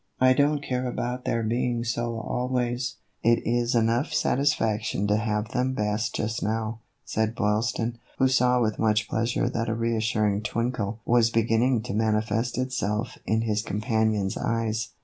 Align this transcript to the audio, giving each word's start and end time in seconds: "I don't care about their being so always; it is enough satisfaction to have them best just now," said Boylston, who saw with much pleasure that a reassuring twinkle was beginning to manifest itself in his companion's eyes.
"I 0.29 0.33
don't 0.33 0.63
care 0.63 0.87
about 0.87 1.25
their 1.25 1.43
being 1.43 1.83
so 1.83 2.17
always; 2.19 2.95
it 3.21 3.39
is 3.45 3.75
enough 3.75 4.13
satisfaction 4.15 5.05
to 5.05 5.15
have 5.17 5.49
them 5.49 5.73
best 5.75 6.15
just 6.15 6.41
now," 6.41 6.79
said 7.05 7.35
Boylston, 7.35 7.99
who 8.17 8.27
saw 8.27 8.59
with 8.59 8.79
much 8.79 9.07
pleasure 9.07 9.47
that 9.47 9.69
a 9.69 9.75
reassuring 9.75 10.41
twinkle 10.41 11.01
was 11.05 11.29
beginning 11.29 11.83
to 11.83 11.93
manifest 11.93 12.57
itself 12.57 13.19
in 13.27 13.41
his 13.41 13.61
companion's 13.61 14.37
eyes. 14.37 14.87